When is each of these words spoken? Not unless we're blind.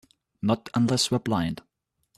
Not 0.41 0.67
unless 0.73 1.11
we're 1.11 1.19
blind. 1.19 1.61